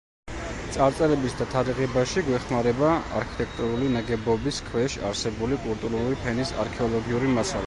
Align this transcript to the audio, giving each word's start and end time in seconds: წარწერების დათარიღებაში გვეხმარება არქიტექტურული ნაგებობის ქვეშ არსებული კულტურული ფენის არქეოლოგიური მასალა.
წარწერების 0.75 1.35
დათარიღებაში 1.41 2.23
გვეხმარება 2.29 2.89
არქიტექტურული 3.19 3.91
ნაგებობის 3.99 4.63
ქვეშ 4.71 4.97
არსებული 5.11 5.63
კულტურული 5.69 6.19
ფენის 6.25 6.57
არქეოლოგიური 6.67 7.37
მასალა. 7.39 7.59